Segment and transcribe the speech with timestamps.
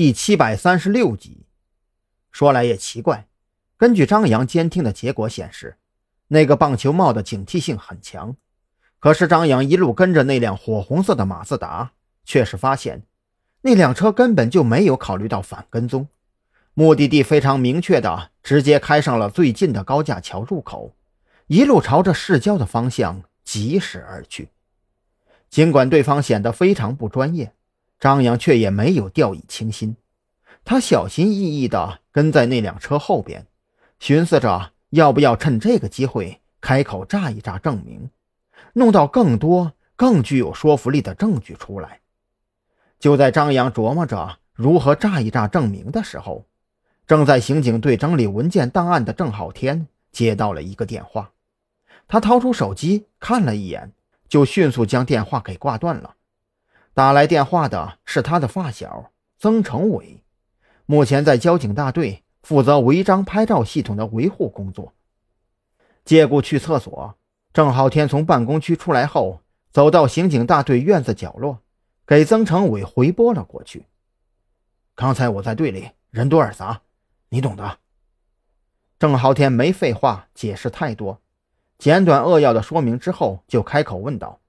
[0.00, 1.44] 第七百三十六集。
[2.32, 3.28] 说来也奇怪，
[3.76, 5.76] 根据张扬监听的结果显示，
[6.28, 8.34] 那个棒球帽的警惕性很强。
[8.98, 11.92] 可是张扬一路跟着那辆火红色的马自达，
[12.24, 13.02] 却是发现
[13.60, 16.08] 那辆车根本就没有考虑到反跟踪，
[16.72, 20.94] 目的地非常明确的直接开上了最近的高架桥入口，
[21.46, 24.48] 一路朝着市郊的方向疾驶而去。
[25.50, 27.52] 尽管对方显得非常不专业，
[28.00, 29.94] 张扬却也没有掉以轻心。
[30.64, 33.46] 他小心翼翼地跟在那辆车后边，
[33.98, 38.10] 寻思着要不要趁这个机会开口炸一炸证明。
[38.72, 42.00] 弄到更多、更具有说服力的证据出来。
[42.98, 46.46] 就在张扬琢磨着如何炸一炸证明的时候，
[47.06, 51.32] 正在刑警队整理文件档案的郑浩天接到了一个电话。
[52.06, 53.92] 他掏出手机看了一眼，
[54.28, 56.14] 就迅速将电话给挂断了。
[56.92, 60.22] 打来电话的是他的发小曾成伟，
[60.86, 64.92] 目前在交警大队负责违章拍照系统的维护工作。
[66.04, 67.16] 借故去厕所。
[67.52, 69.40] 郑浩天从办公区出来后，
[69.72, 71.58] 走到刑警大队院子角落，
[72.06, 73.86] 给曾成伟回拨了过去。
[74.94, 76.82] 刚才我在队里人多耳杂，
[77.30, 77.78] 你懂的。
[79.00, 81.20] 郑浩天没废话，解释太多，
[81.78, 84.40] 简短扼要的说明之后，就开口问道：“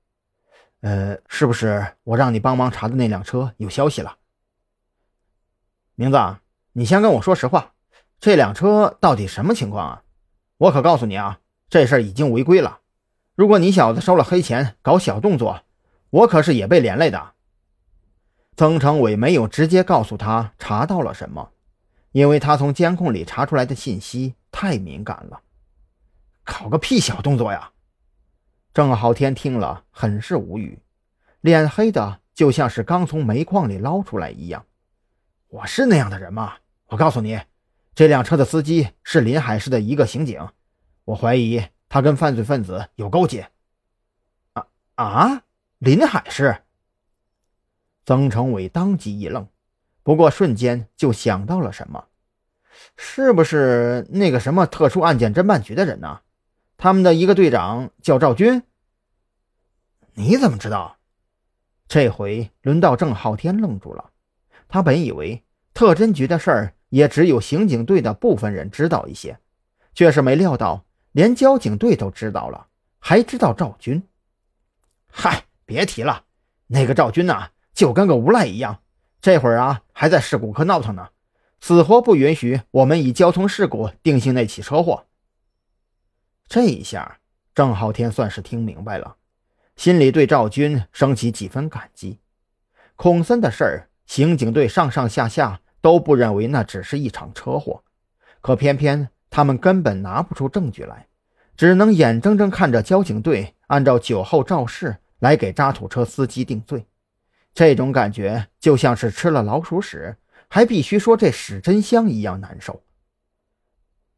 [0.81, 4.17] 呃，是不是我让你帮忙查的那辆车有消息了？”
[5.95, 6.17] 名字，
[6.73, 7.73] 你先跟我说实话，
[8.19, 10.03] 这辆车到底什么情况啊？
[10.57, 12.79] 我可告诉你啊，这事儿已经违规了。
[13.35, 15.61] 如果你小子收了黑钱搞小动作，
[16.09, 17.33] 我可是也被连累的。
[18.57, 21.51] 曾成伟没有直接告诉他查到了什么，
[22.11, 25.41] 因为他从监控里查出来的信息太敏感了。
[26.43, 27.71] 搞个屁小动作呀！
[28.73, 30.79] 郑浩天听了很是无语，
[31.41, 34.65] 脸黑的就像是刚从煤矿里捞出来一样。
[35.49, 36.53] 我是那样的人吗？
[36.87, 37.41] 我告诉你，
[37.93, 40.47] 这辆车的司机是临海市的一个刑警，
[41.05, 41.61] 我怀疑。
[41.89, 43.49] 他跟犯罪分子有勾结，
[44.53, 44.65] 啊
[44.95, 45.43] 啊！
[45.79, 46.63] 临海市，
[48.05, 49.45] 曾成伟当即一愣，
[50.01, 52.05] 不过瞬间就想到了什么，
[52.95, 56.21] 是不是那个什么特殊案件侦办局的人呢？
[56.83, 58.63] 他们的一个队长叫赵军。
[60.15, 60.97] 你怎么知道？
[61.87, 64.09] 这回轮到郑浩天愣住了，
[64.67, 65.43] 他本以为
[65.75, 69.37] 特侦局的事儿也只有刑警队的部分人知道一些，
[69.93, 70.83] 却是没料到。
[71.11, 72.65] 连交警队都知道了，
[72.97, 74.01] 还知道赵军？
[75.11, 76.23] 嗨，别提了，
[76.65, 78.79] 那个赵军呐，就跟个无赖一样。
[79.21, 81.09] 这会儿啊，还在事故科闹腾呢，
[81.59, 85.05] 死活不允许我们以交通事故定性那起车祸。
[86.53, 87.19] 这一下，
[87.55, 89.15] 郑浩天算是听明白了，
[89.77, 92.19] 心里对赵军升起几分感激。
[92.97, 97.81] 孔森的事儿，刑警队上上下下都不认为那只是一场车祸，
[98.41, 99.07] 可偏偏……
[99.29, 101.07] 他们根本拿不出证据来，
[101.55, 106.85] 只能眼睁睁看着交警队按照酒后肇事来给渣土车司机定罪。
[107.53, 110.17] 这种感觉就像是吃了老鼠屎，
[110.49, 112.83] 还必须说这屎真香一样难受。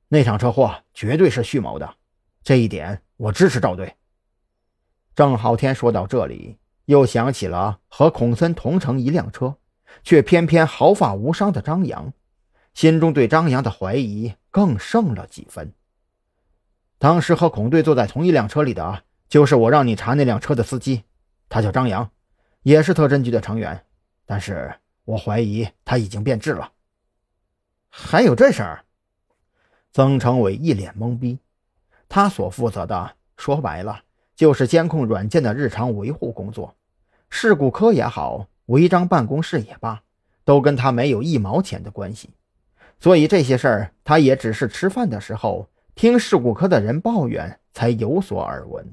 [0.07, 1.95] 那场车祸绝对是蓄谋的，
[2.43, 3.95] 这一点我支持赵队。
[5.15, 9.55] 郑浩天说到这里，又想起了和孔森同乘一辆车，
[10.03, 12.11] 却偏偏毫发无伤的张扬。
[12.73, 15.73] 心中对张扬的怀疑更胜了几分。
[16.97, 21.03] 当时和孔队坐在同一辆车里的，就是我让你查那辆车的司机，
[21.47, 22.09] 他叫张扬，
[22.63, 23.85] 也是特侦局的成员。
[24.25, 24.73] 但是
[25.05, 26.71] 我怀疑他已经变质了。
[27.89, 28.85] 还有这事儿？
[29.91, 31.37] 曾成伟一脸懵逼。
[32.15, 34.01] 他所负责的，说白了
[34.35, 36.75] 就是监控软件的日常维护工作，
[37.31, 39.99] 事故科也好，违章办公室也罢，
[40.45, 42.29] 都跟他没有一毛钱的关系。
[42.99, 48.85] 所以这些事儿，他也只是吃饭的时候听事故科的人抱怨，才有所耳闻。